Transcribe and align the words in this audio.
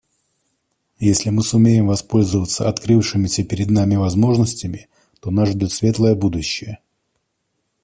Если 0.97 1.29
мы 1.29 1.43
сумеем 1.43 1.85
воспользоваться 1.85 2.67
открывшимися 2.67 3.43
перед 3.43 3.69
нами 3.69 3.97
возможностями, 3.97 4.87
то 5.19 5.29
нас 5.29 5.49
ждет 5.49 5.71
светлое 5.71 6.15
будущее. 6.15 6.79